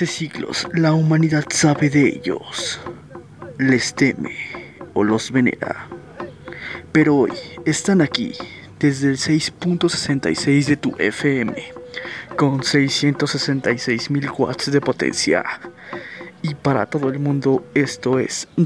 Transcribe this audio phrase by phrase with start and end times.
[0.00, 2.80] hace siglos la humanidad sabe de ellos,
[3.58, 4.34] les teme
[4.94, 5.90] o los venera.
[6.90, 7.32] Pero hoy
[7.66, 8.32] están aquí
[8.78, 11.54] desde el 6.66 de tu FM
[12.36, 15.44] con 666 mil watts de potencia.
[16.40, 18.48] Y para todo el mundo esto es.
[18.56, 18.64] Muy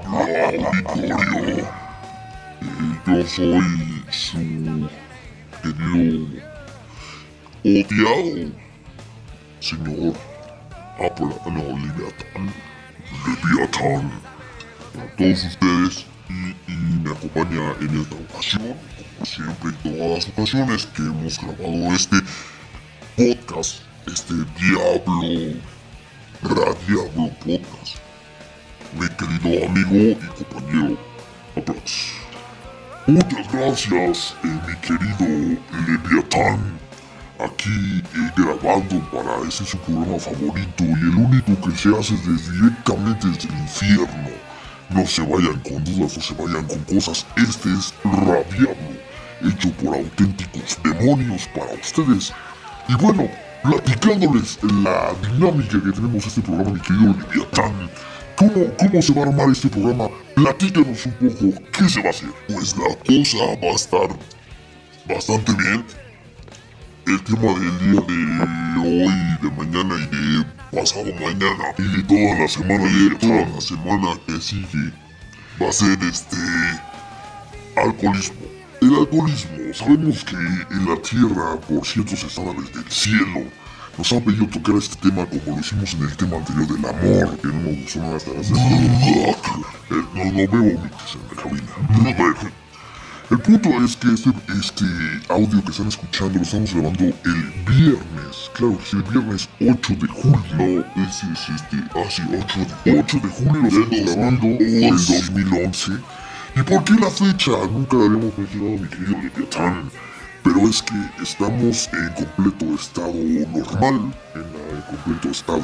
[0.88, 1.68] auditorio.
[3.08, 4.90] yo soy su
[5.64, 6.28] querido
[7.64, 8.52] odiado
[9.60, 10.14] señor
[11.00, 12.54] Apple, no, Leviathan,
[13.26, 14.12] Leviathan,
[14.94, 18.76] para todos ustedes y, y, me acompaña en esta ocasión,
[19.14, 22.18] como siempre en todas las ocasiones que hemos grabado este
[23.18, 25.75] podcast, este Diablo
[26.42, 27.98] Radiablo Podcast.
[28.94, 30.98] Mi querido amigo y compañero
[31.56, 32.12] Abrax.
[33.08, 36.80] Muchas gracias, eh, mi querido Leviatán.
[37.40, 42.52] Aquí eh, grabando para ese su programa favorito y el único que se hace desde,
[42.54, 44.30] directamente desde el infierno.
[44.90, 47.26] No se vayan con dudas, no se vayan con cosas.
[47.36, 48.96] Este es Radiablo,
[49.44, 52.34] hecho por auténticos demonios para ustedes.
[52.88, 53.30] Y bueno,
[53.66, 57.90] platicándoles la dinámica que tenemos este programa, mi querido Leviatán.
[58.36, 60.10] ¿Cómo, ¿Cómo se va a armar este programa?
[60.36, 62.30] Platícanos un poco, ¿qué se va a hacer?
[62.48, 64.10] Pues la cosa va a estar
[65.08, 65.86] bastante bien.
[67.08, 72.40] El tema del día de hoy, de mañana y de pasado mañana y de toda
[72.40, 74.92] la semana y de toda la semana que sigue
[75.62, 76.38] va a ser este
[77.76, 78.55] alcoholismo.
[78.86, 83.42] El alcoholismo, sabemos que en la Tierra, por ciertos estándares del cielo,
[83.98, 87.36] nos han pedido tocar este tema como lo hicimos en el tema anterior del amor,
[87.40, 88.62] que no me gustó nada estar haciendo.
[90.14, 92.38] No, no veo mites en la cabina.
[93.32, 94.30] El punto es que este,
[94.60, 94.86] este
[95.30, 98.52] audio que están escuchando lo estamos grabando el viernes.
[98.54, 100.46] Claro que sí, el viernes 8 de julio.
[100.60, 101.78] No, ese es este.
[101.96, 105.92] Ah, sí, 8 de, 8 de julio lo estamos grabando del 2011.
[106.56, 107.52] ¿Y por qué la fecha?
[107.70, 109.92] Nunca la habíamos mencionado, mi querido Leviatán.
[110.42, 115.64] Pero es que estamos en completo estado normal, en completo estado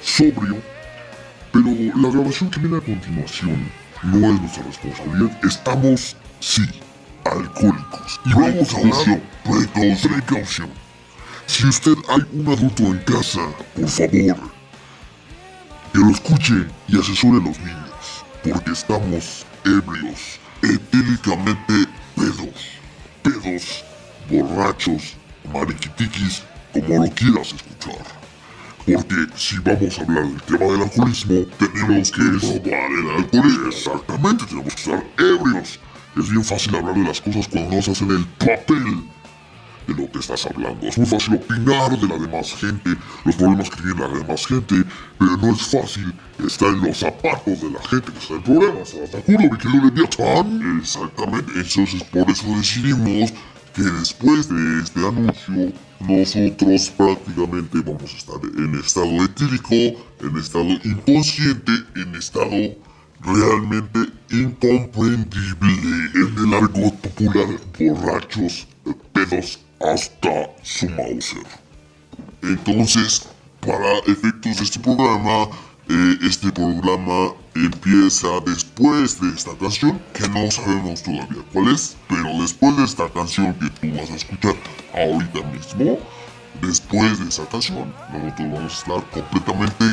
[0.00, 0.56] sobrio.
[1.50, 1.66] Pero
[1.96, 3.68] la grabación que viene a continuación
[4.04, 5.44] no es nuestra responsabilidad.
[5.44, 6.62] Estamos, sí,
[7.24, 8.20] alcohólicos.
[8.26, 10.12] Y vamos a hablar precaución.
[10.12, 10.70] precaución.
[11.46, 13.40] Si usted hay un adulto en casa,
[13.74, 14.50] por favor,
[15.92, 18.24] que lo escuche y asesore a los niños.
[18.44, 19.44] Porque estamos
[19.76, 21.86] ebrios, etílicamente
[22.16, 22.80] pedos,
[23.22, 23.84] pedos,
[24.30, 25.16] borrachos,
[25.52, 26.42] mariquitiquis,
[26.72, 28.04] como lo quieras escuchar.
[28.86, 33.66] Porque si vamos a hablar del tema del alcoholismo, tenemos que probar el alcoholismo.
[33.68, 35.80] Exactamente, tenemos que estar ebrios.
[36.16, 39.04] Es bien fácil hablar de las cosas cuando no se hacen el papel
[39.88, 40.86] de lo que estás hablando.
[40.86, 42.90] Es muy fácil opinar de la demás gente,
[43.24, 44.84] los problemas que tiene la demás gente,
[45.18, 46.12] pero no es fácil
[46.46, 48.94] estar en los zapatos de la gente que está en problemas.
[48.94, 50.78] ¿Estás de acuerdo, mi querido Leviathan?
[50.80, 53.32] Exactamente, entonces por eso decidimos
[53.74, 60.70] que después de este anuncio, nosotros prácticamente vamos a estar en estado etílico, en estado
[60.84, 62.76] inconsciente, en estado
[63.20, 65.72] realmente incomprendible
[66.14, 67.48] en el argot popular
[67.78, 68.68] borrachos,
[69.12, 71.46] pedos hasta su Mauser.
[72.42, 73.28] Entonces,
[73.60, 75.48] para efectos de este programa,
[75.88, 82.40] eh, este programa empieza después de esta canción, que no sabemos todavía cuál es, pero
[82.40, 84.54] después de esta canción que tú vas a escuchar
[84.94, 85.98] ahorita mismo,
[86.60, 89.84] después de esa canción, nosotros vamos a estar completamente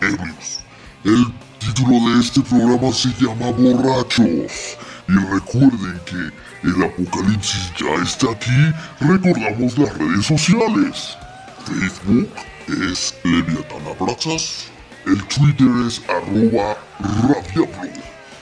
[0.00, 0.60] ebrios.
[1.04, 1.26] El
[1.58, 4.78] título de este programa se llama Borrachos.
[5.08, 6.32] Y recuerden que
[6.66, 8.72] el apocalipsis ya está aquí.
[9.00, 11.18] Recordamos las redes sociales.
[11.66, 12.30] Facebook
[12.68, 14.66] es Leviatán Abrazas.
[15.06, 17.92] El Twitter es arroba radiablo.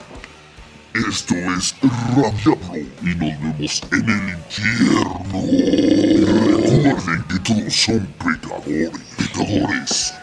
[0.95, 1.75] Esto es
[2.17, 2.59] Radiablo
[3.03, 5.43] y nos vemos en el infierno.
[6.57, 8.91] Recuerden que todos son pecadores.
[9.17, 10.15] Pecadores.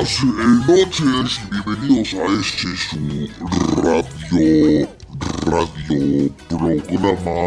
[0.00, 2.96] Buenas noches bienvenidos a este su
[3.82, 4.88] radio,
[5.44, 7.38] radio programa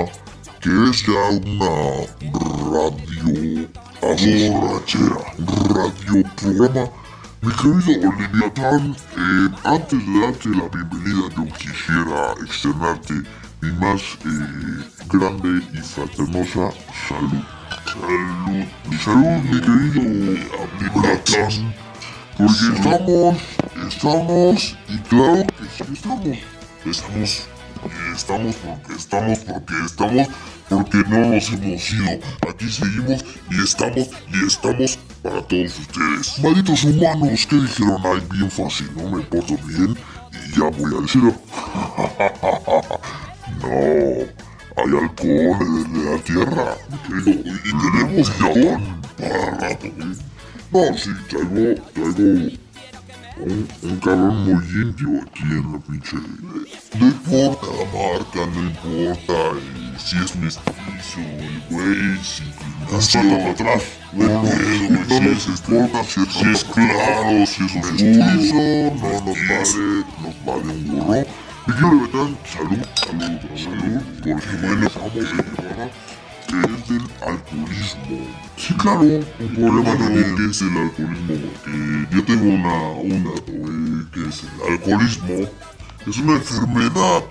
[0.62, 1.74] que es ya una
[2.72, 3.68] radio
[4.52, 5.22] borrachera,
[5.74, 6.84] radio programa.
[7.42, 13.16] Mi querido Leviatán, eh, antes de darte la bienvenida yo quisiera externarte
[13.62, 16.72] mi más eh, grande y fraternosa
[17.10, 17.44] salud.
[17.84, 20.04] Salud, mi salud, mi querido.
[22.38, 23.38] Porque estamos,
[23.88, 26.38] estamos, y claro que sí estamos.
[26.84, 27.48] Estamos,
[27.86, 30.28] y estamos porque estamos, porque estamos,
[30.68, 32.20] porque no nos hemos ido.
[32.50, 36.40] Aquí seguimos y estamos, y estamos para todos ustedes.
[36.40, 38.02] Malditos humanos, ¿qué dijeron?
[38.04, 39.96] Ay, bien fácil, no me porto bien
[40.32, 41.36] y ya voy al cielo.
[43.62, 43.70] no,
[44.76, 46.78] hay alcohol en la tierra,
[47.10, 48.82] y tenemos alcohol
[49.20, 50.33] para rato, ¿eh?
[50.74, 52.50] No, sí, traigo, traigo
[53.38, 56.18] un, un cabrón muy limpio aquí en la pinche...
[57.00, 62.44] No importa la marca, no importa eh, si es mestizo, el güey, si...
[62.90, 67.76] Para atrás, no, no, no, no nos importa si es, si es claro, si es
[67.76, 69.86] oscuro, no nos vale,
[70.22, 71.26] nos vale un gorro.
[71.66, 76.23] Y quiero levantar salud, salud, salud, porque bueno, estamos en
[76.62, 78.28] que es del alcoholismo.
[78.58, 79.24] Sí, claro, un
[79.56, 84.44] problema no que es el alcoholismo, porque yo tengo una, un dato, eh, que es
[84.44, 85.50] el alcoholismo,
[86.08, 87.24] es una enfermedad,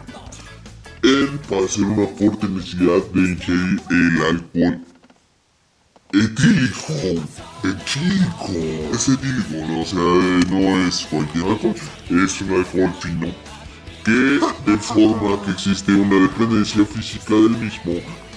[1.49, 4.81] padecer una fuerte necesidad de ingerir el alcohol
[6.13, 6.93] etílico.
[7.65, 8.95] Etílico.
[8.95, 9.81] Es etílico, ¿no?
[9.81, 11.75] o sea, no es cualquier alcohol,
[12.11, 13.35] es un alcohol fino
[14.05, 17.95] que de forma que existe una dependencia física del mismo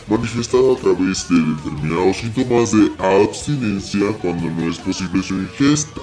[0.07, 6.01] manifestada a través de determinados síntomas de abstinencia cuando no es posible su ingesta.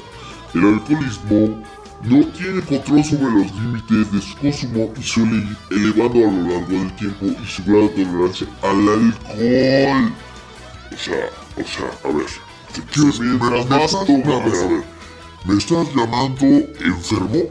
[0.54, 1.62] El alcoholismo
[2.02, 6.48] no tiene control sobre los límites de su consumo y suele ir elevando a lo
[6.48, 10.12] largo del tiempo y su grado de tolerancia al alcohol.
[10.92, 12.26] O sea, o sea, a ver,
[12.74, 14.84] ¿te quieres me, me, estás, a ver, a ver,
[15.44, 16.46] ¿me estás llamando
[16.80, 17.42] enfermo?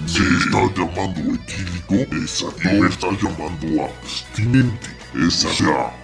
[0.00, 5.64] Me estás llamando etílico, exacto, me estás llamando abstinente, exacto.
[5.64, 5.96] O sea,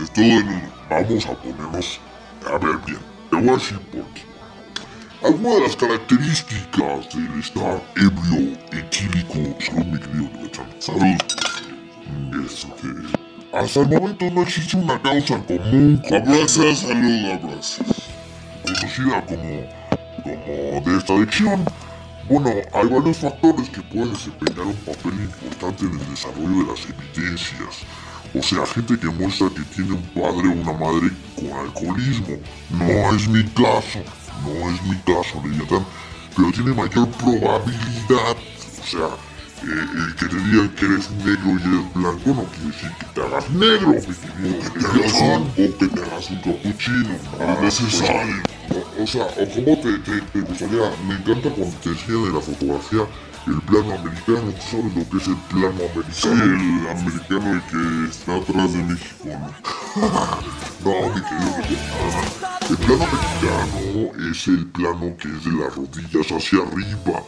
[0.00, 0.70] es todo en.
[0.88, 2.00] Vamos a ponernos,
[2.46, 2.98] a ver bien,
[3.30, 4.29] te voy a decir por qué.
[5.22, 10.30] Algunas de las características del estar ebrio, etílico, salud mi querido
[10.78, 11.02] salud,
[12.42, 18.02] es que hasta el momento no existe una causa común, abrazas, salud, abrazas,
[18.64, 19.66] conocida como,
[20.24, 21.64] como de esta adicción.
[22.26, 26.86] Bueno, hay varios factores que pueden desempeñar un papel importante en el desarrollo de las
[26.86, 27.84] evidencias.
[28.32, 32.38] O sea, gente que muestra que tiene un padre o una madre con alcoholismo.
[32.70, 34.00] No es mi caso
[34.42, 35.84] no es mi caso, Leviatán,
[36.36, 38.36] pero tiene mayor probabilidad,
[38.80, 39.08] o sea,
[39.62, 43.06] eh, eh, que te digan que eres negro y eres blanco no quiere decir que
[43.14, 44.94] te hagas negro, mi querido.
[44.94, 48.42] Leviatán, o que te hagas un capuchino, no es necesario.
[48.70, 52.34] O, o sea, o cómo te, te, te gustaría, me encanta cuando te enseñan en
[52.34, 53.06] la fotografía
[53.50, 56.12] el plano americano, ¿tú sabes lo que es el plano americano?
[56.12, 59.50] Sí, el americano el que está atrás de México, ¿no?
[60.84, 62.40] no, mi querido,
[62.70, 67.22] el plano mexicano es el plano que es de las rodillas hacia arriba.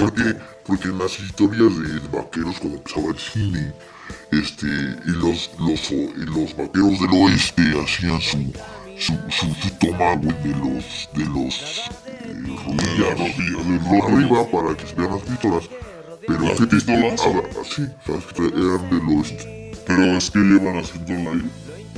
[0.00, 0.36] ¿Por qué?
[0.66, 3.72] Porque en las historias de vaqueros cuando empezaba el cine,
[4.32, 8.52] este, y los, los, y los vaqueros del oeste hacían su,
[8.98, 11.88] su, su, su toma, güey, de los, de los
[12.38, 13.18] rodillas,
[13.90, 15.68] de arriba para que se vean las pistolas.
[16.26, 17.22] Pero ¿Las pistolas?
[17.26, 19.72] Ah, sí, sabes que eran del oeste.
[19.86, 21.48] Pero es que llevan haciendo el aire.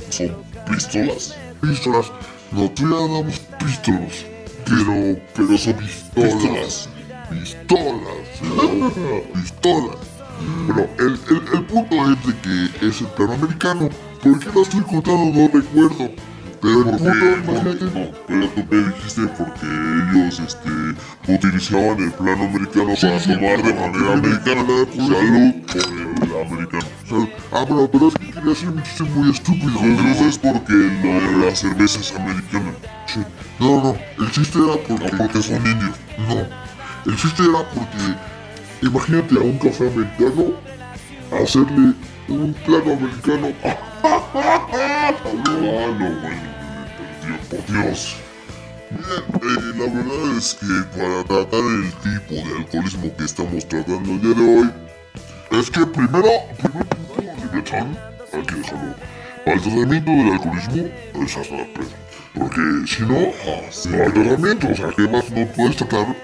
[0.09, 0.31] Son
[0.69, 1.35] pistolas.
[1.61, 2.11] Pistolas.
[2.51, 4.25] Nosotros damos pistolas.
[4.65, 6.89] Pero, pero son pistolas.
[7.29, 8.21] Pistolas.
[9.33, 9.97] Pistolas.
[10.65, 13.89] Bueno, el, el, el punto es de que es el plano americano.
[14.23, 15.25] ¿Por qué lo estoy contando?
[15.25, 16.11] No recuerdo.
[16.61, 17.05] Pero porque,
[17.45, 17.85] porque,
[18.29, 18.40] no,
[18.71, 20.69] pero me dijiste porque ellos este,
[21.27, 24.63] utilizaban el plano americano para tomar de manera americana.
[24.95, 25.53] Salud
[26.15, 26.85] por el americano.
[27.51, 29.79] Ah, pero, pero es que quería un chiste muy estúpido.
[29.81, 32.71] Entonces es porque lo de la cerveza es americana.
[33.07, 33.19] Sí.
[33.59, 35.11] No, no, el chiste era porque...
[35.11, 35.97] No porque son indios.
[36.29, 38.87] No, el chiste era porque...
[38.87, 40.53] Imagínate a un café americano
[41.43, 41.93] hacerle
[42.29, 43.51] un plano americano.
[44.03, 45.13] Ah,
[45.45, 46.31] no, bueno.
[47.49, 48.15] Por Dios.
[48.91, 54.11] Bien, eh, la verdad es que para tratar el tipo de alcoholismo que estamos tratando
[54.11, 54.71] el día de hoy,
[55.51, 57.97] es que primero, primer punto, Leviatán,
[58.33, 58.95] hay que dejarlo.
[59.45, 60.89] Para el tratamiento del alcoholismo
[61.23, 62.01] es hasta la pedo.
[62.33, 64.67] Porque si no, no hay tratamiento.
[64.67, 66.15] O sea, ¿qué más no puedes tratar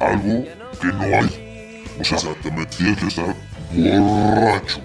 [0.00, 0.44] algo
[0.80, 1.84] que no hay?
[2.00, 3.36] O sea, exactamente, tienes que estar
[3.72, 4.80] borracho.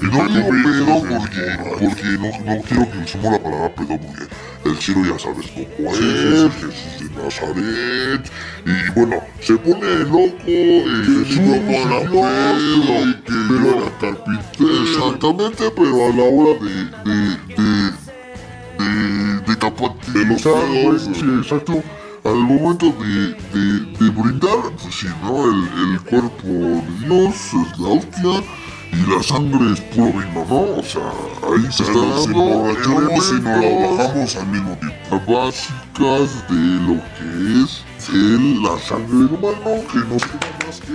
[0.00, 1.44] Y no digo pedo porque,
[1.80, 4.24] porque no, no quiero que usemos la palabra pedo porque
[4.64, 8.30] el cielo ya sabes cómo es, el Jesús de Nazaret.
[8.66, 14.82] Y bueno, se pone loco, el Jesús para pedo, y que yo era carpintero.
[14.82, 16.74] Exactamente, pero a la hora de,
[17.04, 17.18] de,
[17.56, 17.68] de,
[18.78, 21.82] de, de tapar de los pedos, Sí, exacto.
[22.24, 23.64] Al momento de, de,
[24.00, 25.44] de brindar, pues sí, ¿no?
[25.44, 28.42] El, el cuerpo de Dios es la hostia
[28.94, 30.78] y la sangre es puro vino, ¿no?
[30.78, 35.32] O sea, ahí se está dando y nos la bajamos al mismo tiempo.
[35.32, 37.28] básicas de lo que
[37.62, 40.94] es el, la sangre del humano, que no tiene más que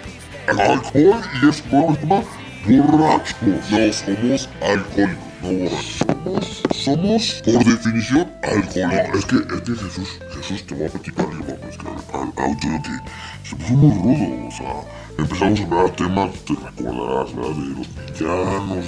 [0.48, 3.36] Alcohol y es, llama borrachos.
[3.46, 5.98] No somos alcohólicos, no borrachos.
[6.04, 8.76] Somos, somos Por definición, alcohólicos.
[8.76, 11.88] No, es que, es que Jesús, Jesús te va a platicar y vamos, es que
[11.88, 17.34] al auto que se puso muy rudo, o sea, empezamos a hablar temas, te recordarás,
[17.34, 17.54] ¿verdad?
[17.54, 18.86] De los villanos,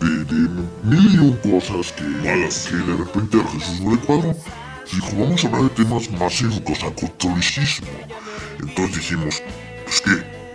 [0.00, 0.48] de, de, de
[0.82, 4.34] mil y un cosas que, que de repente a Jesús no le cuadró.
[4.92, 7.88] Dijo, vamos a hablar de temas más educados, al catolicismo.
[8.60, 9.42] Entonces dijimos,
[9.84, 10.10] pues que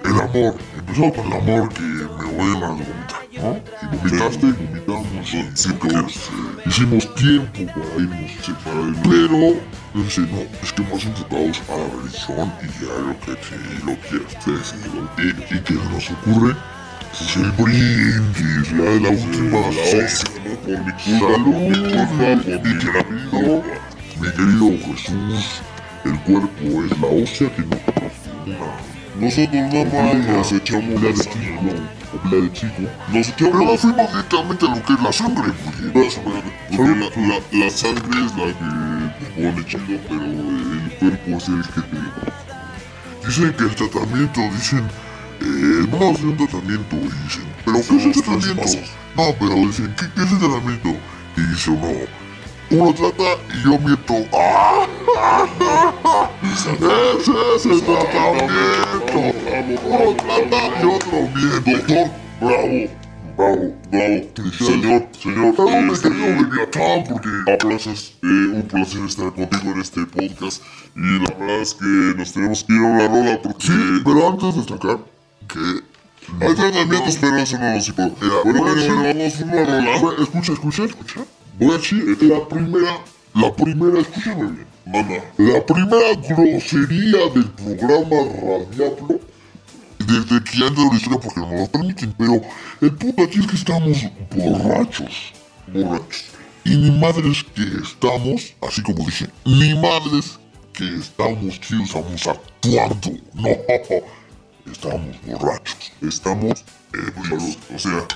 [0.08, 3.07] el amor, empezamos con el amor que me voy a
[3.42, 3.60] ¿no?
[3.82, 6.30] Y vomitamos, y Sí, entonces,
[6.66, 9.00] hicimos tiempo para irnos, sí, para irnos.
[9.04, 13.56] Pero, dice, no, es que más enfocados a la religión y a lo que sí,
[13.86, 14.92] lo quieras decir.
[15.18, 16.56] ¿Y, y qué se nos ocurre?
[17.18, 19.68] Pues el brindis, la de la última La.
[20.64, 23.64] Por mi Salud, por mi culpa, por mi querido,
[24.20, 25.62] mi querido Jesús,
[26.06, 27.78] el cuerpo es la hostia que no.
[29.20, 32.82] Nosotros nada más nos echamos la de la de chico.
[33.14, 35.84] Nos Pero no echamos fuimos directamente a lo que es la sangre, porque
[36.76, 41.48] Porque la, la, la sangre es la que te pone chido, pero el cuerpo es
[41.48, 43.28] el que te...
[43.28, 44.88] Dicen que el tratamiento, dicen,
[45.42, 48.64] eh, vamos a hacer un tratamiento, y dicen, ¿pero qué es el tratamiento?
[49.16, 50.90] No, pero dicen, ¿qué, qué es el tratamiento?
[51.36, 51.88] Y dice uno,
[52.70, 54.14] uno trata y yo miento.
[54.34, 54.88] ¡Ah!
[56.54, 58.54] Ese es el tratamiento.
[59.86, 61.72] Uno trata y otro miente.
[61.72, 62.90] Doctor, bravo,
[63.38, 64.24] bravo, bravo.
[64.58, 70.64] Señor, señor, este, querido Leviatán, porque aplausos, eh, un placer estar contigo en este podcast.
[70.96, 73.68] Y la verdad es que nos tenemos que ir a una rola porque...
[73.68, 75.00] Sí, pero antes de destacar
[75.48, 75.82] que...
[76.46, 78.12] Hay tratamientos, pero eso no puedo.
[78.20, 80.22] Mira, Bueno, a bueno, bueno, vamos a una rola.
[80.22, 81.22] Escucha, escucha, escucha.
[81.60, 84.68] Decir la primera, la primera, escúchame bien.
[84.86, 85.24] Manda.
[85.38, 89.20] La primera grosería del programa Radiablo,
[89.98, 92.42] desde que ya ando la historia porque no lo permiten, pero
[92.82, 93.98] el punto aquí es que estamos
[94.36, 95.34] borrachos,
[95.74, 96.26] borrachos.
[96.64, 100.38] Y ni madres que estamos, así como dije, ni madres
[100.74, 103.12] que estamos, que estamos actuando.
[103.34, 103.48] No,
[104.72, 105.92] estamos borrachos.
[106.02, 107.58] Estamos ebrios.
[107.74, 108.08] O sea,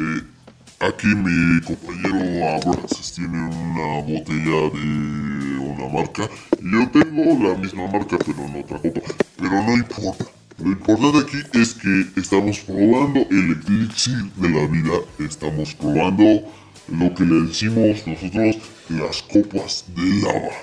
[0.00, 0.33] eh,
[0.80, 6.28] aquí mi compañero Abraxas tiene una botella de una marca.
[6.60, 9.00] Yo tengo la misma marca, pero en otra copa.
[9.36, 10.24] Pero no importa.
[10.58, 14.98] Lo importante aquí es que estamos probando el elixir de la vida.
[15.18, 16.24] Estamos probando
[16.88, 18.56] lo que le decimos nosotros
[18.88, 20.54] las copas de lava.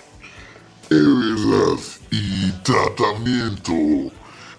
[0.90, 2.00] Es.
[2.12, 4.12] Y tratamiento.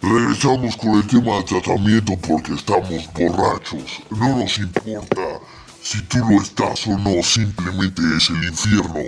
[0.02, 4.02] Regresamos con el tema de tratamiento porque estamos borrachos.
[4.10, 5.40] No nos importa
[5.80, 9.00] si tú lo estás o no, simplemente es el infierno.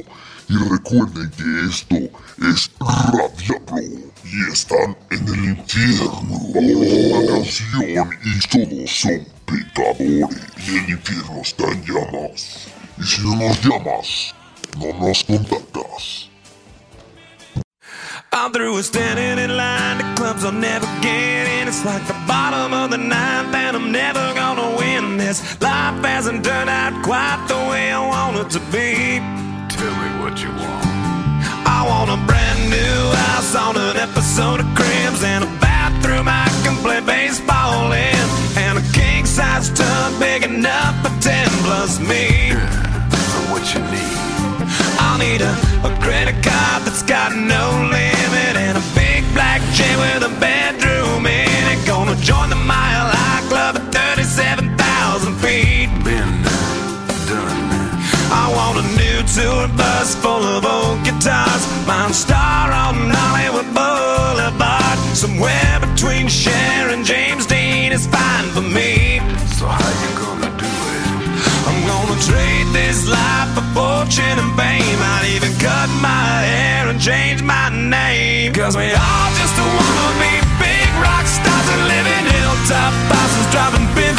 [0.49, 1.97] Y recuerden que esto
[2.49, 6.13] es Radiablo y están en el infierno.
[6.55, 10.39] Una canción y todos son pecadores.
[10.69, 12.69] Y el infierno está en llamas.
[12.99, 14.35] Y si no nos llamas,
[14.79, 16.31] no nos contactas.
[18.33, 19.64] I'm through standing in.
[20.45, 21.69] I'll never get in.
[21.69, 25.41] It's like the bottom of the ninth, and I'm never gonna win this.
[25.63, 29.25] Life hasn't turned out quite the way I want it to be.
[29.73, 30.85] Tell me what you want.
[31.65, 36.45] I want a brand new house on an episode of Cribs and a bathroom I
[36.63, 38.25] can play baseball in,
[38.61, 42.53] and a king size tub big enough for ten plus me.
[42.53, 44.21] So what you need?
[45.01, 45.55] I'll need a,
[45.89, 48.14] a credit card that's got no limit and a big
[49.75, 51.81] jet with a bedroom in it.
[51.87, 55.91] Gonna join the Mile High Club at 37,000 feet.
[56.07, 56.33] Been
[57.27, 57.69] done.
[58.31, 61.63] I want a new tour bus full of old guitars.
[61.87, 64.99] Mine star on Hollywood Boulevard.
[65.17, 69.19] Somewhere between Cher and James Dean is fine for me.
[69.59, 70.44] So how you gonna?
[72.15, 75.01] I'm trade this life for fortune and fame.
[75.03, 78.55] I'd even cut my hair and change my name.
[78.55, 80.31] Cause we all just wanna be
[80.63, 84.15] big rock stars and live in hilltop houses driving 15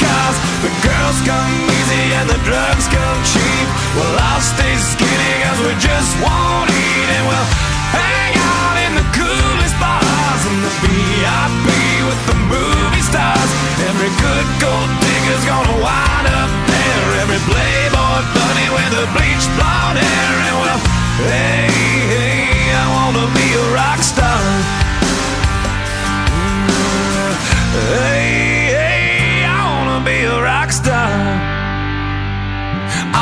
[0.00, 0.36] cars.
[0.64, 3.68] The girls come easy and the drugs come cheap.
[4.00, 7.48] Well, I'll stay skinny cause we just won't eat and we'll
[7.92, 11.68] hang out in the coolest bars and the VIP
[12.00, 13.50] with the movie stars.
[13.92, 16.25] Every good gold digger's gonna wind
[18.86, 20.34] with the bleached blonde hair.
[20.46, 20.80] And well,
[21.26, 21.66] hey,
[22.14, 24.42] hey, I wanna be a rock star.
[26.30, 27.32] Mm,
[27.94, 28.28] hey,
[28.78, 31.10] hey, I wanna be a rock star.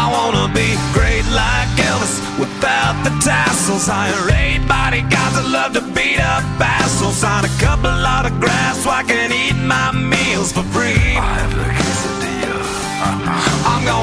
[0.00, 3.87] I wanna be great like Elvis without the tassels.
[3.87, 7.16] Hire eight bodyguards that love to beat up assholes.
[7.16, 11.83] Sign a couple autographs so I can eat my meals for free.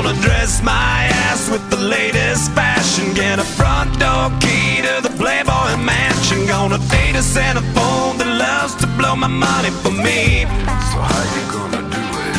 [0.03, 3.13] Gonna dress my ass with the latest fashion.
[3.13, 6.47] Get a front door key to the Playboy Mansion.
[6.47, 10.49] Gonna date a Santa phone that loves to blow my money for me.
[10.89, 12.33] So how you gonna do it?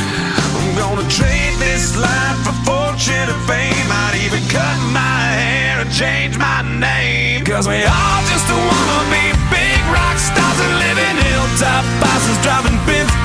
[0.59, 3.89] I'm gonna trade this life for fortune and fame.
[4.07, 7.45] I'd even cut my hair and change my name.
[7.45, 12.79] Cause we all just wanna be big rock stars and live in hilltop houses driving
[12.91, 13.22] 15 cars.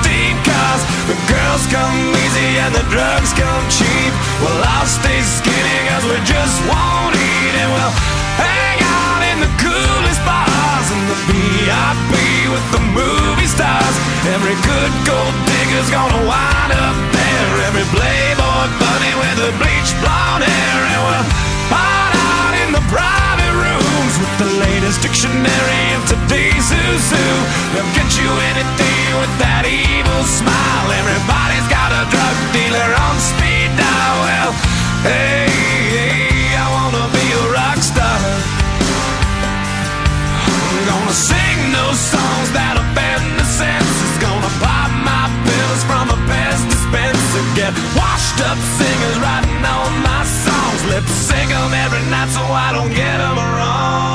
[1.08, 4.12] The girls come easy and the drugs come cheap.
[4.44, 7.94] Well, I'll stay skinny cause we just won't eat and we'll
[8.36, 12.12] hang out in the coolest bars and the VIP
[12.52, 13.96] with the movie stars.
[14.36, 17.72] Every good gold digger's gonna wind up there.
[17.72, 20.78] Every playboy bunny with the bleached blonde hair.
[20.92, 21.26] And we'll
[21.72, 23.07] hide out in the with
[24.38, 26.78] the latest dictionary of today's who.
[27.74, 30.86] They'll get you anything with that evil smile.
[30.94, 34.16] Everybody's got a drug dealer on speed dial.
[34.22, 34.50] Well,
[35.02, 35.50] hey,
[35.90, 38.18] hey, I wanna be a rock star.
[40.70, 44.12] I'm gonna sing those songs that offend the senses.
[44.22, 47.42] Gonna pop my pills from a Pez dispenser.
[47.58, 50.80] Get washed up singers writing all my songs.
[50.94, 54.07] Lip sync every night so I don't get wrong.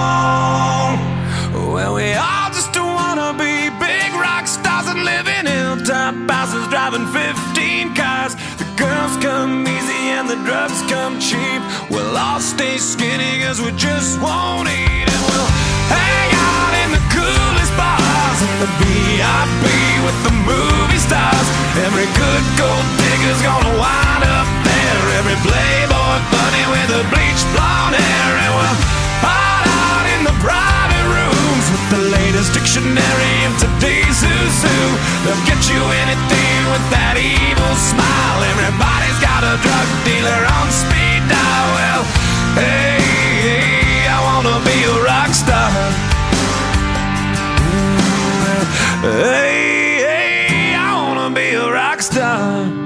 [1.73, 7.09] Well, we all just wanna be big rock stars and live in hilltop houses driving
[7.09, 8.37] 15 cars.
[8.61, 11.61] The girls come easy and the drugs come cheap.
[11.89, 15.49] We'll all stay skinny cause we just won't eat and we'll
[15.89, 19.65] hang out in the coolest bars and the VIP
[20.05, 21.47] with the movie stars.
[21.89, 25.01] Every good gold digger's gonna wind up there.
[25.17, 28.93] Every playboy bunny with the bleached blonde hair and we'll
[31.93, 34.79] the latest dictionary of today's who's who.
[35.23, 38.39] They'll get you anything with that evil smile.
[38.49, 41.67] Everybody's got a drug dealer on speed dial.
[41.77, 42.03] Well,
[42.57, 42.97] hey,
[43.45, 45.69] hey I wanna be a rock star.
[49.05, 49.53] Hey,
[50.01, 52.82] hey, I wanna be a rock star.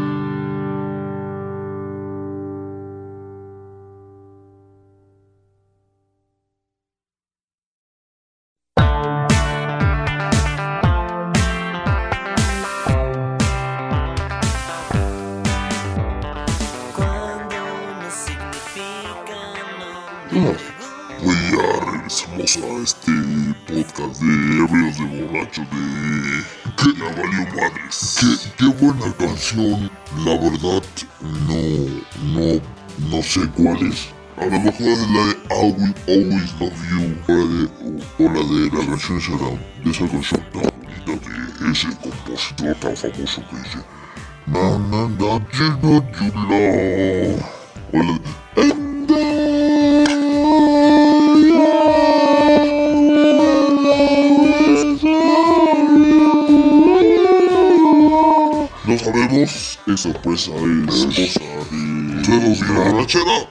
[23.97, 26.43] De ebrios de borrachos de...
[26.77, 28.17] Que la valió madres.
[28.19, 29.89] Qué, qué buena canción.
[30.23, 30.83] La verdad,
[31.21, 31.59] no,
[32.33, 32.61] no,
[33.09, 34.09] no sé cuál es.
[34.37, 37.63] A lo mejor es la de I Will Always Love You o la de,
[38.19, 39.19] o la de la canción
[39.83, 40.61] de esa canción tan
[41.05, 41.29] bonita
[41.59, 43.79] de ese compositor tan famoso que dice
[44.45, 47.43] Na na na you know you love
[47.93, 48.46] o la de
[59.97, 63.49] sabemos, esa pues es cosa de de la ranchera.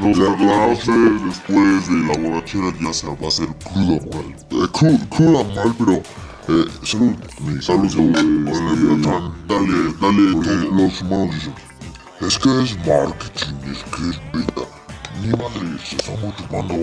[0.00, 0.90] Los la hace
[1.26, 4.36] después de la borrachera ya se va a hacer cruda mal.
[4.50, 6.02] Eh, cru- cruda mal, pero...
[6.48, 8.96] Eh, salud, mi salud, eh, este,
[9.46, 11.54] dale, dale, los humanos dicen,
[12.20, 14.62] es que es marketing, es que es beta.
[15.22, 16.74] Ni madre, se estamos chupando.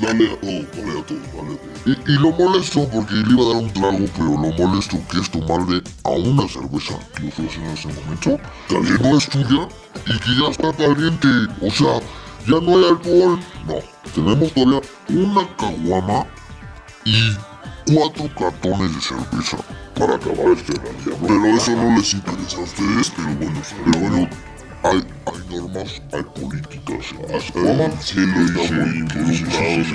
[0.00, 2.02] Dale a todo, dale a todo, dale a todo.
[2.06, 5.30] Y, lo molesto porque le iba a dar un trago, pero lo molesto que es
[5.30, 9.68] tomarle a una cerveza que en ese momento, que no es tuya
[10.06, 11.28] y que ya está caliente.
[11.60, 12.00] O sea,
[12.46, 13.40] ya no hay alcohol.
[13.66, 13.74] No,
[14.14, 16.26] tenemos todavía una caguama
[17.04, 17.36] y
[17.92, 19.56] cuatro cartones de cerveza
[19.98, 21.16] para acabar este día.
[21.20, 24.28] Pero eso no les interesa a ustedes, pero bueno, pero bueno,
[24.82, 27.06] hay, hay normas, hay políticas.
[27.34, 29.88] Así se lo involucrados,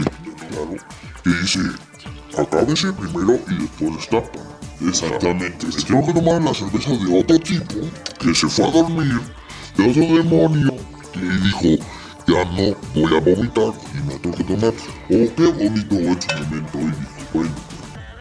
[0.49, 0.75] claro,
[1.23, 1.59] que dice,
[2.37, 4.41] acábese primero y después destapan.
[4.87, 5.67] Exactamente.
[5.87, 7.75] Tengo que tomar la cerveza de otro tipo
[8.19, 9.21] que se fue a dormir,
[9.77, 10.75] de otro demonio,
[11.13, 11.85] que dijo,
[12.27, 14.73] ya no voy a vomitar y me tengo que tomar.
[14.73, 17.51] O que vomitó en su momento y bueno,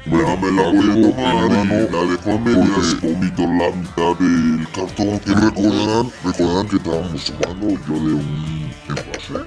[0.06, 4.66] bueno, me la voy a tomar y la dejo a medias, vomito la mitad del
[4.74, 5.20] cartón.
[5.26, 9.38] Y recordarán, recordarán que estábamos tomando yo de un envase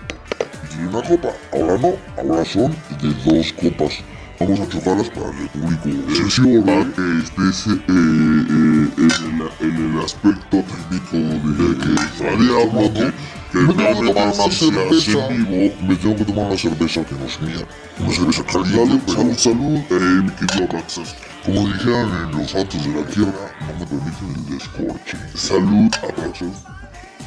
[0.71, 1.29] y de una copa.
[1.53, 4.03] Ahora no, ahora son de dos copas.
[4.39, 6.15] Vamos a chocarlas para el público.
[6.15, 9.09] Sesión para que estés eh, eh, en,
[9.41, 13.13] el, en el aspecto técnico de que estaría hablando.
[13.55, 15.27] Me tengo que tomar una cerveza.
[15.29, 17.65] En vivo, me tengo que tomar una cerveza que no es mía.
[17.99, 19.11] Una cerveza caliente.
[19.13, 19.77] Salud, salud.
[19.89, 21.15] Eh, mi querido Abraxas.
[21.45, 25.17] Como dijeron en los santos de la tierra, no me permiten el descorche.
[25.35, 26.65] Salud, Abraxas.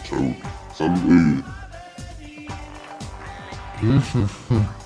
[0.07, 0.35] Salud.
[0.77, 1.01] Salud.
[1.11, 1.43] Eh.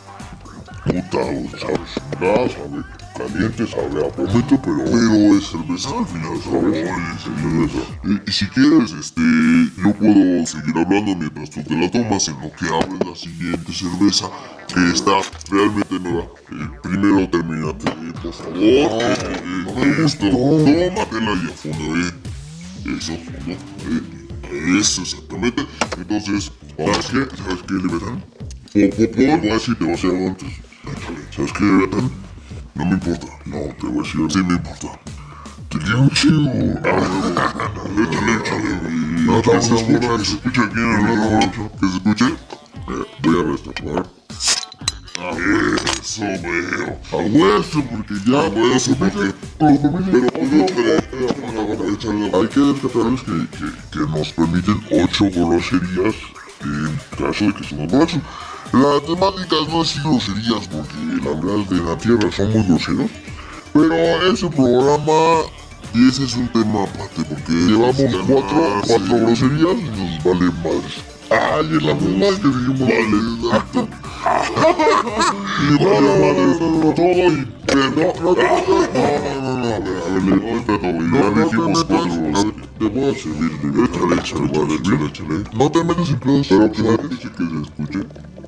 [0.85, 1.18] Puta,
[1.59, 6.76] sabe chingada, sabe caliente, sabe a vómito, pero, pero es cerveza al final, ¿sabes?
[6.76, 7.82] Es cerveza.
[8.04, 9.20] Y, y si quieres, este,
[9.82, 13.72] yo puedo seguir hablando mientras tú te la tomas en lo que abres la siguiente
[13.72, 14.30] cerveza,
[14.72, 16.24] que está realmente nueva.
[16.50, 18.56] Eh, primero termínate, eh, por favor.
[18.56, 20.30] Eh, eh, me gustó.
[20.30, 22.12] Tómatela y a fondo, eh.
[22.96, 24.78] Eso, fondo, eh.
[24.80, 25.62] Eso, exactamente.
[25.96, 27.37] Entonces, ¿sabes qué?
[27.37, 28.18] ¿Sabes qué, Libertad?
[28.72, 30.48] Por, voy a decir, te voy a algo antes.
[31.35, 32.04] ¿Sabes qué, Libertad?
[32.74, 33.26] No me importa.
[33.44, 34.98] No, te voy a decir, sí me importa.
[35.68, 36.50] Te quiero un chingo.
[38.02, 38.94] Échale, échale, güey.
[39.26, 42.24] No, que se escuche, que se escuche aquí en el otro Que se escuche.
[42.26, 44.06] Eh, Voy a destapar.
[46.02, 46.98] Eso, veo.
[47.12, 49.32] A hueso, porque ya, a hueso, porque...
[49.58, 52.30] Pero, pero, échale.
[52.35, 56.16] Hay que destaparles que, que, que nos permiten ocho groserías
[56.64, 58.20] en caso de que somos borrachos.
[58.72, 63.11] La temática no es groserías, porque la verdad de la tierra son muy groseros.
[63.72, 65.42] Pero ese programa,
[65.94, 67.96] y ese es un tema aparte, porque llevamos
[68.27, 70.96] cuatro, cuatro groserías y nos vale madres.
[71.31, 72.07] Ay, en la que
[72.48, 73.88] dijimos vale.
[75.68, 78.07] y vale madres todo y pero no,
[81.31, 81.91] no, no, no.
[82.83, 83.53] Te voy a servir,
[83.85, 85.45] échale, échale, échale, échale, échale.
[85.55, 88.01] No te metas en pedos, pero que nadie dice que se escuche.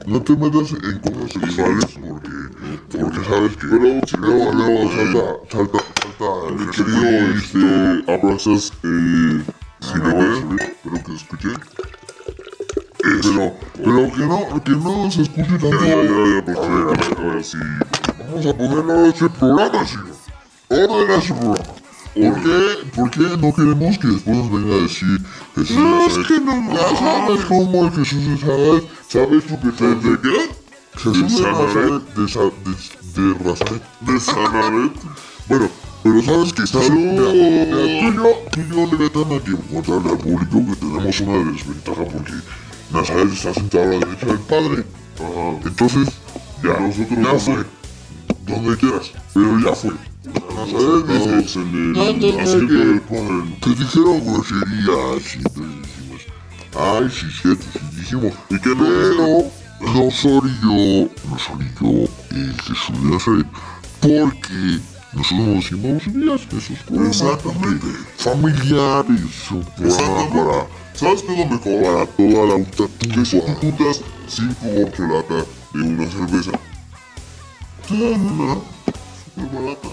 [0.06, 5.24] No te metas en cosas sexuales porque, porque sabes que pero, si luego, luego salta,
[5.52, 9.44] salta, salta, mi querido, este, abrazas, eh,
[9.78, 11.48] si no a subir, pero que se escuche.
[11.50, 15.80] Eh, pero, pero que no, que no se escuche tanto.
[15.80, 17.58] Ya, ya, ya, porque ahora sí.
[18.18, 20.06] Vamos a ponerlo a este programa, señor.
[20.70, 21.83] Orden a su programa.
[22.14, 22.90] ¿Por qué?
[22.94, 25.20] ¿Por qué no queremos que después nos venga a decir
[25.56, 28.84] Jesús no, es que no sabes cómo es Jesús de Nazaret.
[29.08, 30.50] ¿Sabes tú que estás de qué?
[30.96, 32.14] Jesús de Nazaret.
[32.14, 33.82] De, Sa- de, de Nazaret.
[34.00, 34.92] De Nazaret.
[35.48, 35.68] Bueno,
[36.04, 36.62] pero sabes que.
[36.90, 40.76] Mira, mira, tú y yo, tú y yo le metan aquí contarle al público que
[40.76, 42.32] tenemos una desventaja porque
[42.92, 44.84] Nazaret está sentado a la derecha del Padre.
[45.64, 46.08] Entonces,
[46.62, 47.64] ya, nosotros ya fue.
[48.46, 49.90] Donde quieras, pero ya fue.
[50.24, 56.22] Nazaret dice, ándale que, que dijeron groserías y entonces dijimos,
[56.78, 62.54] ay, sí, cierto, sí dijimos, y que pero no soy yo, no soy yo el
[62.62, 63.46] Jesús de Nazaret,
[64.00, 64.80] porque
[65.12, 67.86] nosotros no decimos groserías, eso es Exactamente.
[68.16, 69.20] familiares,
[70.32, 71.82] para, ¿sabes qué es lo mejor?
[71.82, 73.08] Para toda la ultra Que
[73.60, 76.52] juntas cinco horchelatas de una cerveza,
[77.86, 78.54] te dan una
[79.34, 79.88] súper barata.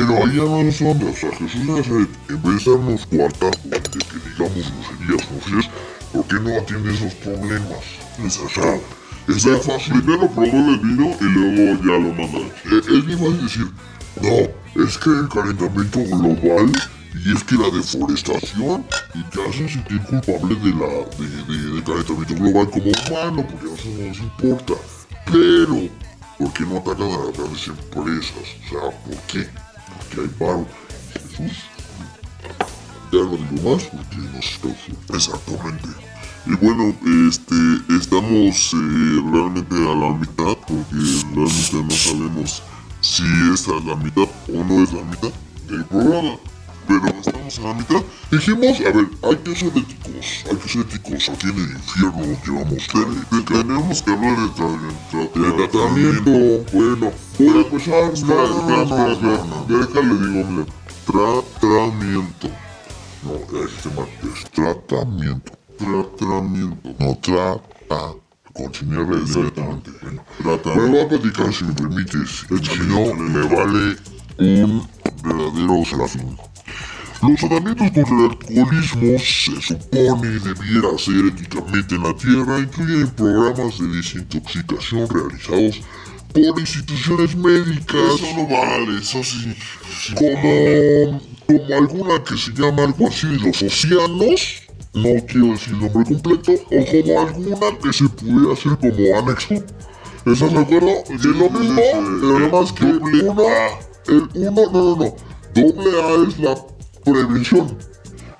[0.00, 3.60] Pero allá no son de, o sea, Jesús de Nazaret, en vez de darnos cuartazo
[3.64, 3.98] de que
[4.30, 5.70] digamos groserías, groserías,
[6.12, 7.84] ¿por qué no atiende esos problemas?
[8.24, 8.80] Es, sea,
[9.28, 10.02] es bien fácil.
[10.02, 12.38] Primero promueve el vino y luego ya lo manda.
[12.64, 13.70] Es, es bien fácil decir,
[14.22, 16.72] no, es que el calentamiento global
[17.22, 18.84] Y es que la deforestación
[19.32, 24.18] te hace sentir culpable de la de, calentamiento global como humano, porque nosotros no nos
[24.18, 24.74] importa.
[25.26, 25.88] Pero,
[26.38, 28.48] ¿por qué no atacan a las grandes empresas?
[28.64, 29.69] O sea, ¿por qué?
[30.00, 30.66] Porque hay paro.
[31.12, 31.58] Jesús.
[33.12, 35.88] Ya no digo más porque no está Exactamente.
[36.46, 36.94] Y bueno,
[37.28, 37.54] este,
[37.98, 40.84] estamos eh, realmente a la mitad porque
[41.34, 42.62] realmente no sabemos
[43.00, 45.30] si es la mitad o no es la mitad
[45.68, 46.38] del programa.
[46.90, 48.02] Pero estamos a la mitad.
[48.32, 51.28] Dijimos, a ver, hay que ser éticos, hay que ser éticos.
[51.28, 56.30] Aquí en el infierno nos llevamos te- te- Tenemos que hablar de, tra- tratamiento.
[56.72, 58.12] Bueno, voy a empezar.
[58.12, 59.42] Espera, espera, espera, espera.
[59.68, 60.66] Déjale, digo, mira.
[61.06, 62.48] Tratamiento.
[63.22, 65.52] No, este mal es tratamiento.
[65.78, 66.88] Tratamiento.
[66.98, 68.14] No trata.
[68.52, 69.90] Con señales directamente.
[70.02, 72.46] Me voy a platicar si me permites.
[72.48, 73.96] Si no, me vale
[74.38, 74.88] un
[75.22, 76.36] verdadero serafín.
[77.22, 83.78] Los tratamientos contra el alcoholismo se supone debiera ser éticamente en la Tierra incluyen programas
[83.78, 85.80] de desintoxicación realizados
[86.32, 88.14] por instituciones médicas.
[88.14, 89.54] Eso no vale, eso sí.
[90.14, 94.62] Como, como alguna que se llama algo así los océanos,
[94.94, 99.54] no quiero decir el nombre completo, o como alguna que se pudiera hacer como anexo.
[100.24, 100.90] ¿Estás de acuerdo?
[101.10, 105.16] Es lo mismo, pero nada más que uno, el uno, no, no, no.
[105.54, 106.54] Doble A es la
[107.04, 107.76] prevención.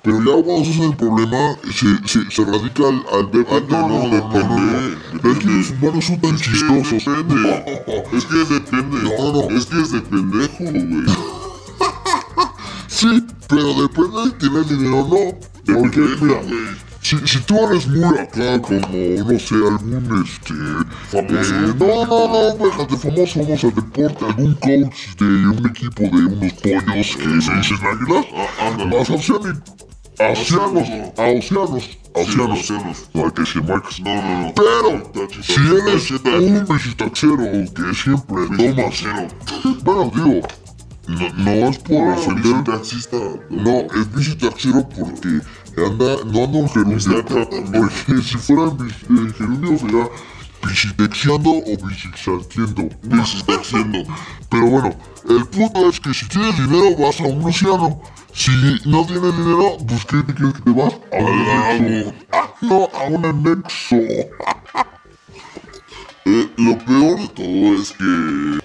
[0.03, 3.87] Pero ya cuando se hace el problema, se, se, se radica al, al depende, no,
[3.87, 4.97] no, depende.
[5.23, 7.03] Es que los humanos son tan chistosos.
[8.13, 8.97] Es que depende.
[9.03, 9.57] No, no.
[9.57, 11.05] Es que es de pendejo, güey.
[12.87, 15.79] Sí, pero depende de tienes dinero o no.
[15.79, 16.41] Porque, mira,
[17.01, 20.53] si, si tú eres muy acá como, no sé, algún, este...
[21.09, 21.53] Famoso.
[21.53, 26.53] no, no, no, déjate famoso, vamos al deporte, algún coach de un equipo de unos
[26.53, 28.25] pollos que se dicen águilas.
[28.91, 29.81] Vas a Oceanic.
[30.19, 33.09] A Océanos, a Océanos, a Océanos.
[33.13, 33.99] No que decir marcas.
[33.99, 34.53] No, no, no.
[34.53, 39.27] Pero, si eres un visitaxero que siempre toma...
[39.83, 40.47] Bueno, digo,
[41.07, 42.63] no, no es por ofender.
[42.63, 43.17] taxista.
[43.49, 45.41] No, es visitaxero porque
[45.77, 47.25] anda, no anda en gerundio.
[47.25, 48.71] Porque si fuera
[49.09, 50.09] en gerundio sería
[50.67, 52.89] visitaxiando o visitaxiendo.
[53.03, 54.03] Visitaxiendo.
[54.49, 54.95] Pero bueno,
[55.29, 58.01] el punto es que si tienes dinero vas a un océano.
[58.33, 58.51] Si
[58.85, 60.93] no tienes dinero, pues ¿qué te que te vas?
[61.11, 62.13] A un anexo.
[62.31, 63.95] Ah, no, a un anexo.
[66.23, 68.61] Eh, lo peor de todo es que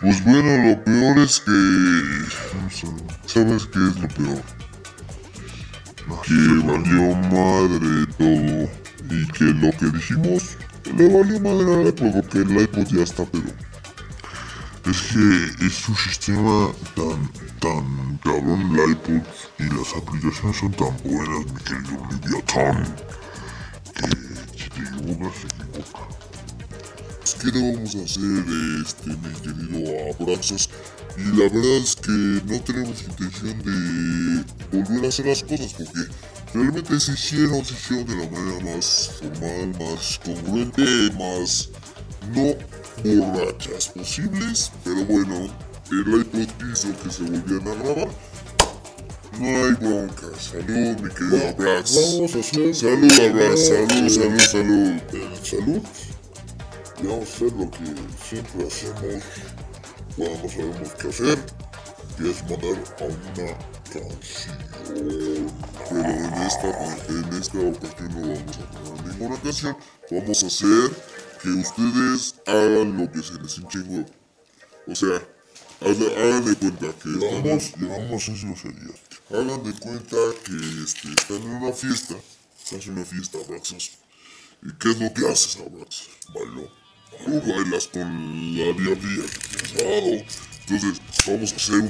[0.00, 1.50] pues bueno, lo peor es que...
[3.26, 4.42] ¿Sabes qué es lo peor?
[6.22, 8.68] Que valió madre todo.
[9.10, 10.56] Y que lo que dijimos
[10.96, 13.44] le valió madre al iPod porque el iPod ya está pero...
[14.86, 19.22] Es que es un sistema tan, tan cabrón el iPod
[19.58, 22.96] y las aplicaciones son tan buenas, mi querido Leviatán,
[23.94, 24.06] que
[24.56, 26.19] si te equivocas, se equivoca.
[27.34, 28.44] ¿Qué le vamos a hacer,
[28.82, 30.68] este, mi querido Abraxas?
[31.16, 36.00] Y la verdad es que no tenemos intención de volver a hacer las cosas porque
[36.54, 40.82] realmente se hicieron, se hicieron de la manera más formal, más congruente,
[41.18, 41.68] más
[42.34, 42.54] no
[43.04, 44.72] borrachas posibles.
[44.84, 45.48] Pero bueno,
[45.90, 48.08] el iPod hizo que se volvieran a grabar.
[49.38, 50.26] No hay bronca.
[50.38, 51.94] Salud, mi querido Abrax.
[51.94, 52.74] Vamos a hacer.
[52.74, 53.68] Salud, Abrax.
[53.68, 55.00] Salud, salud, salud.
[55.42, 55.82] Salud
[57.02, 57.84] y vamos a hacer lo que
[58.28, 59.24] siempre hacemos
[60.16, 61.38] cuando no sabemos qué hacer,
[62.16, 63.58] que es mandar a una
[63.90, 64.58] canción.
[65.88, 69.76] Pero en esta, en esta ocasión no vamos a mandar ninguna canción,
[70.10, 70.90] vamos a hacer
[71.42, 74.06] que ustedes hagan lo que se les hinche.
[74.86, 75.22] O sea,
[75.80, 78.94] hagan, de cuenta que llevamos, llevamos eso sería.
[79.30, 82.16] Hagan de cuenta que este, están en una fiesta,
[82.62, 83.92] estás en una fiesta, Abraxas.
[84.62, 86.08] ¿Y qué es lo que haces, Abraxas?
[86.34, 86.79] Bailo.
[87.46, 90.12] Bailas con la diablilla que dado.
[90.60, 91.88] Entonces, vamos a hacer un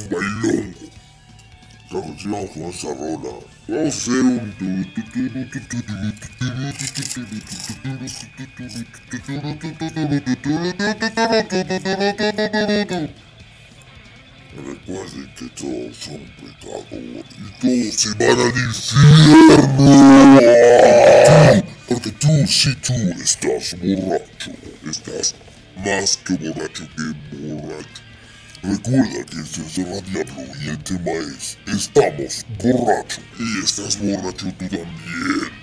[2.18, 3.32] sí, vamos con esa rola.
[3.68, 4.54] Vamos a hacer un...
[14.52, 19.80] Recuerden que todos son pecadores y todos se van al infierno.
[21.90, 24.52] Porque tú, si tú estás borracho,
[24.88, 25.34] estás
[25.84, 28.02] más que borracho que borracho.
[28.62, 33.98] Recuerda que esto es de la Diablo y el tema es Estamos borrachos y estás
[33.98, 35.59] borracho tú también.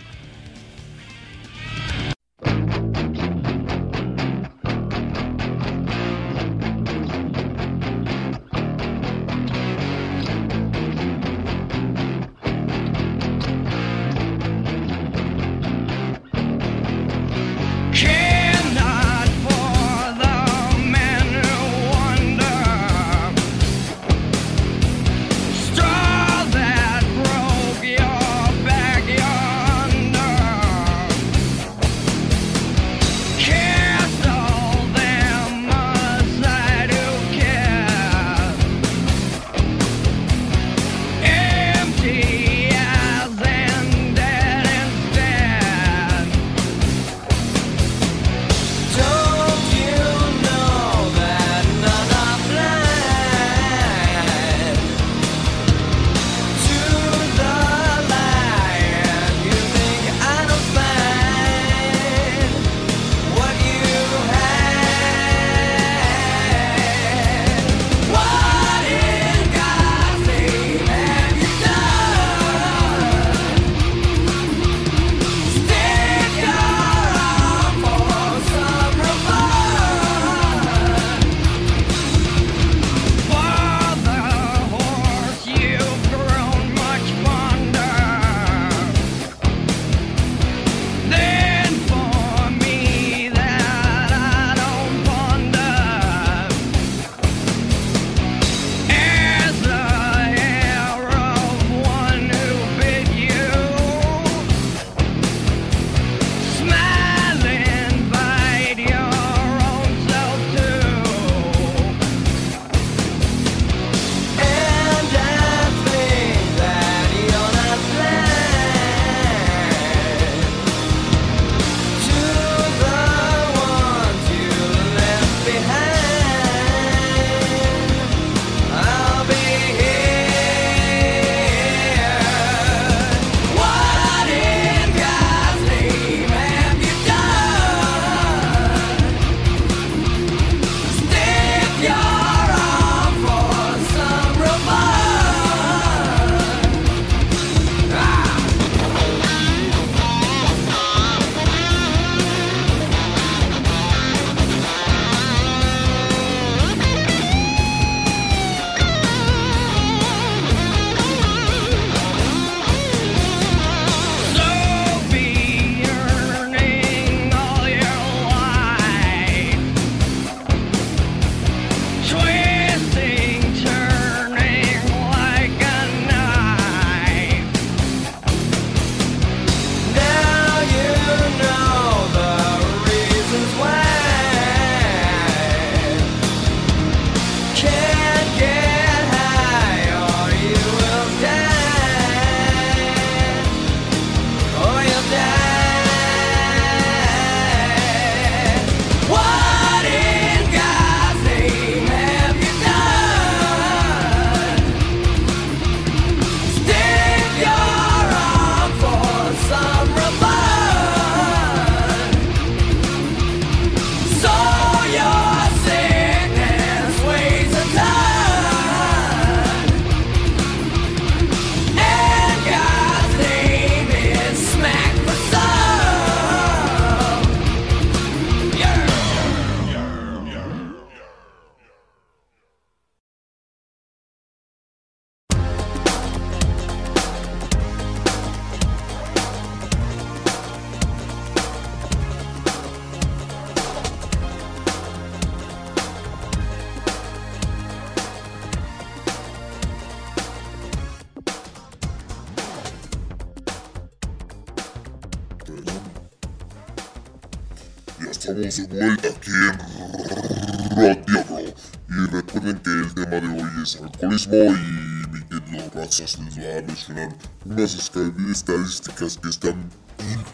[258.27, 261.53] Estamos de vuelta aquí en Diablo.
[261.89, 266.57] Y recuerden que el tema de hoy es alcoholismo y mi querido Razas les va
[266.57, 267.15] a mencionar
[267.45, 269.69] unas estadísticas que están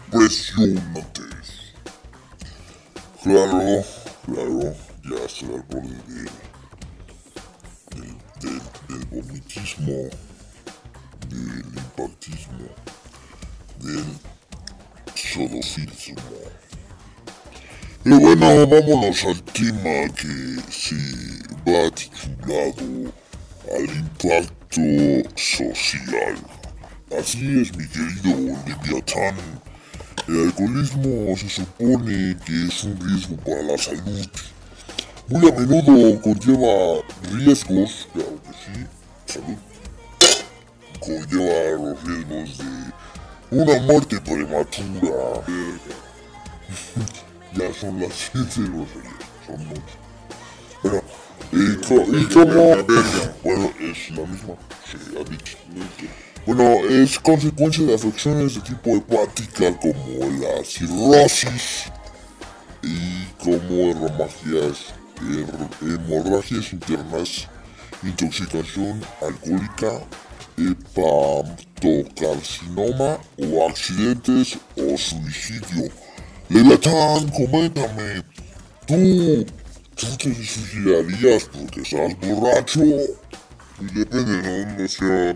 [0.06, 1.74] impresionantes.
[3.22, 3.84] Claro,
[4.26, 4.74] claro,
[5.04, 6.30] ya estoy al borde de-
[7.94, 10.08] del, del, del vomitismo,
[11.28, 12.66] del impactismo,
[13.80, 14.04] del
[15.14, 16.20] sodofilismo.
[18.04, 20.94] Pero bueno, vámonos al tema que se
[21.66, 23.10] va titulado
[23.74, 26.36] al impacto social.
[27.18, 29.36] Así es, mi querido Leviatán.
[30.28, 34.28] El alcoholismo se supone que es un riesgo para la salud.
[35.28, 37.00] Muy a menudo conlleva
[37.32, 38.86] riesgos, claro que sí,
[39.24, 39.56] salud.
[41.00, 45.40] Conlleva los riesgos de una muerte prematura.
[47.56, 48.88] Ya son las 7 de los
[49.46, 49.96] son muchas.
[50.82, 51.02] Bueno,
[51.52, 52.24] y, co- y.
[53.42, 54.54] Bueno, es la misma,
[55.20, 55.56] ha dicho.
[56.46, 61.84] Bueno, es consecuencia de afecciones de tipo hepática como la cirrosis
[62.82, 64.92] y como hemorragias,
[65.80, 67.48] hemorragias internas,
[68.02, 70.00] intoxicación alcohólica,
[70.58, 75.90] hepatocarcinoma o accidentes o suicidio.
[76.54, 78.22] Leviatán, coméntame,
[78.86, 79.44] ¿tú,
[79.96, 82.80] tú te suicidarías porque estás borracho?
[83.80, 84.84] Depende, ¿no?
[84.84, 85.30] O sea,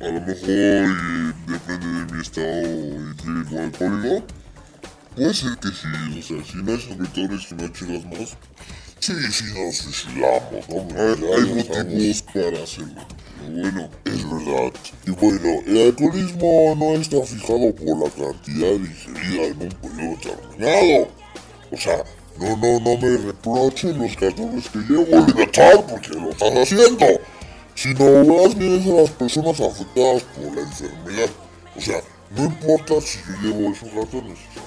[0.00, 4.26] a lo mejor eh, depende de mi estado etílico alcohólico.
[5.14, 8.36] Puede ser que sí, o sea, si no hay sobretores y no hay chelas más.
[9.04, 10.76] Sí, sí nos suicidamos, ¿no?
[10.98, 13.02] Hay, hay motivos para hacerlo.
[13.38, 14.72] Pero bueno, es verdad.
[15.06, 21.08] Y bueno, el alcoholismo no está fijado por la cantidad ingerida en un periodo determinado.
[21.70, 22.02] O sea,
[22.38, 27.06] no, no, no me reprochen los 14 que llevo a libertad porque lo estás haciendo.
[27.74, 31.30] Sino más bien es a las personas afectadas por la enfermedad.
[31.76, 32.00] O sea,
[32.34, 34.38] no importa si yo llevo esos cartones.
[34.38, 34.62] O sea,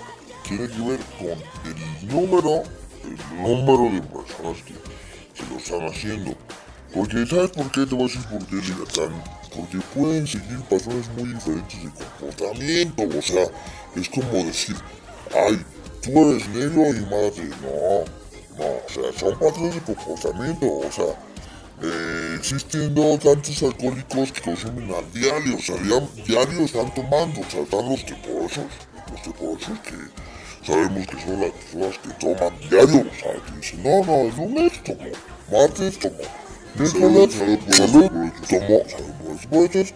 [0.47, 2.61] tiene que ver con el número,
[3.07, 6.35] el número de personas que, que lo están haciendo.
[6.93, 7.85] Porque, ¿sabes por qué?
[7.85, 8.61] Te voy a decir por qué.
[9.55, 13.03] Porque pueden seguir patrones muy diferentes de comportamiento.
[13.17, 13.47] O sea,
[13.95, 14.75] es como decir,
[15.35, 15.61] ay,
[16.01, 17.49] tú eres negro y mate.
[17.61, 18.05] No,
[18.57, 20.65] no, o sea, son patrones de comportamiento.
[20.65, 21.05] O sea,
[21.83, 27.49] eh, existen tantos alcohólicos que consumen a diario, o sea, dia- diario están tomando, o
[27.51, 28.65] sea, están los teposos,
[29.11, 29.93] los teposos que
[30.67, 34.35] sabemos que son las personas que toman diario, o sea, que dicen, no, no, el
[34.35, 35.11] lunes tomo,
[35.49, 39.93] martes tomo, miércoles, salud por el tomo, salud por el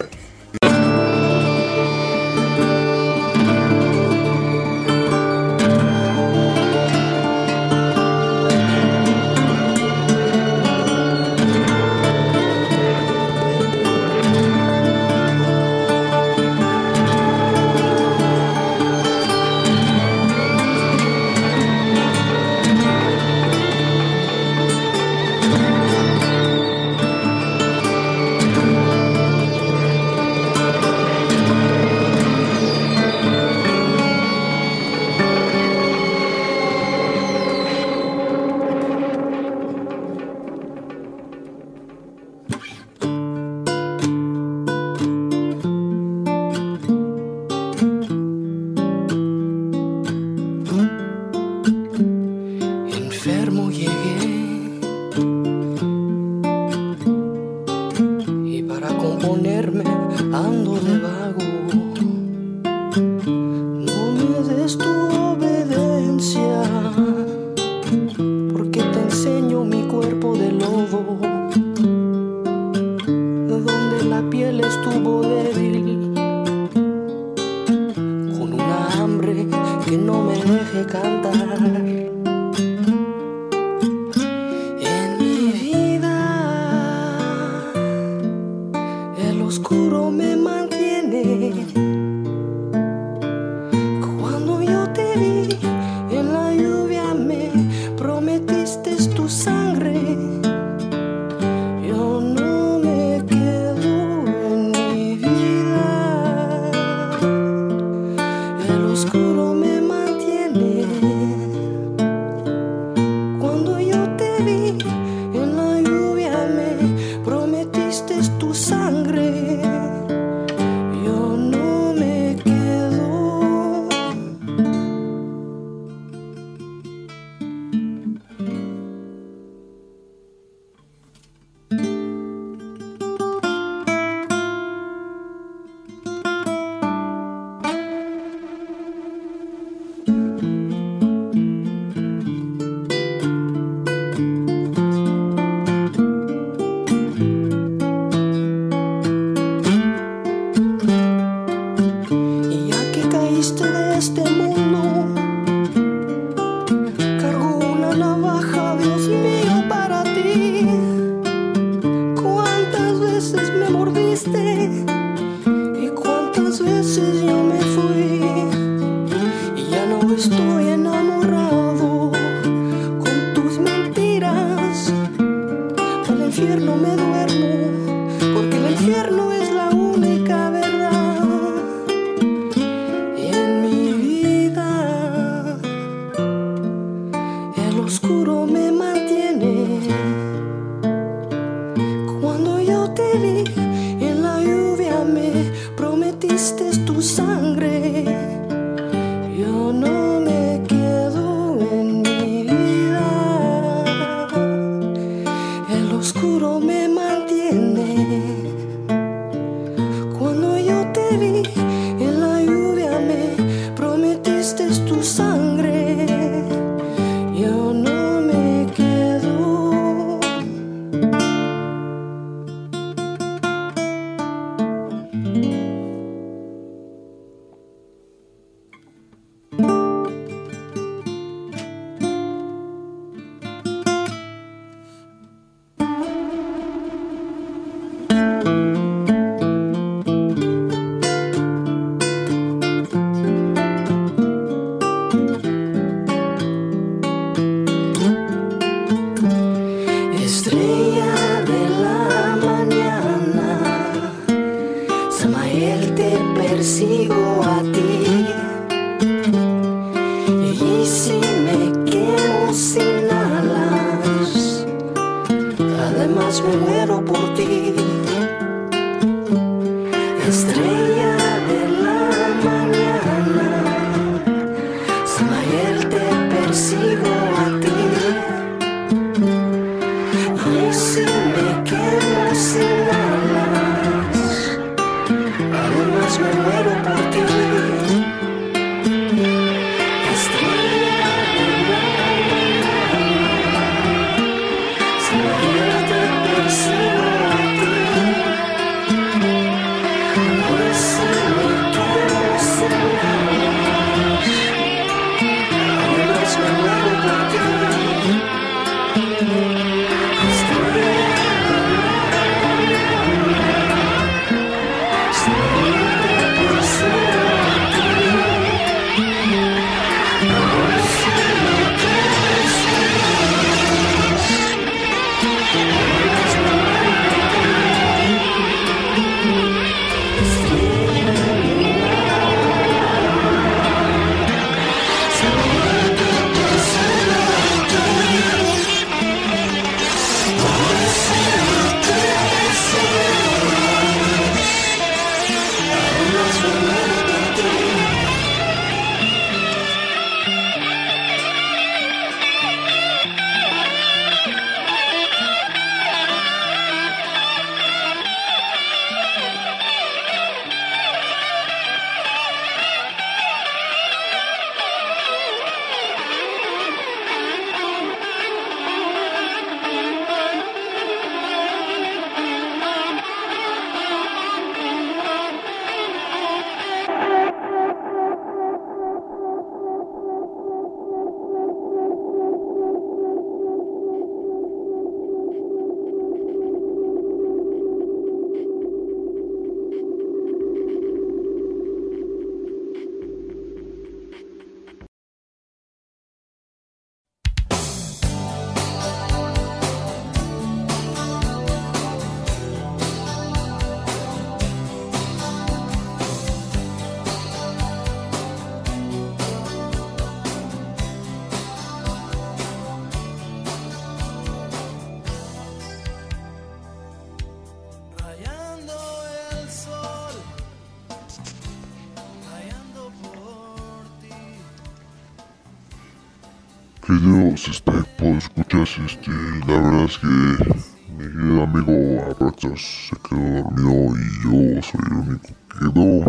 [434.71, 436.05] soy el único que quedó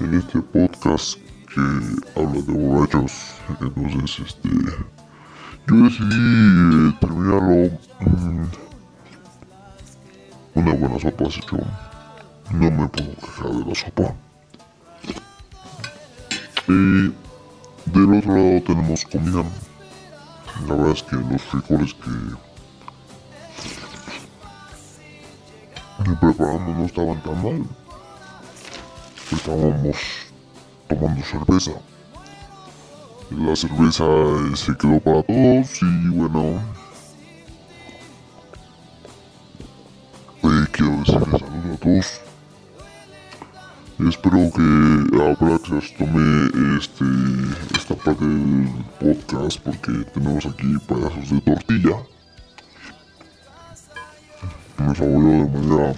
[0.00, 1.18] en este podcast
[1.52, 3.12] que habla de borrachos.
[3.60, 4.48] Entonces, este,
[5.66, 7.78] yo decidí eh, terminarlo.
[8.00, 8.44] mm,
[10.54, 11.56] una buena sopa se echó.
[12.52, 14.14] No me puedo quejar de la sopa.
[16.68, 17.12] Y
[17.86, 19.44] del otro lado tenemos comida.
[20.68, 22.10] La verdad es que los frijoles que,
[26.04, 27.64] que preparamos no estaban tan mal.
[29.32, 29.96] Estábamos
[30.88, 31.72] tomando cerveza.
[33.30, 36.60] La cerveza eh, se quedó para todos y bueno.
[40.42, 42.20] eh, quiero decirles saludos a todos.
[44.08, 47.04] Espero que Abraxas tome este,
[47.76, 51.96] esta parte del podcast porque tenemos aquí pedazos de tortilla.
[54.90, 55.94] Me favoró de manera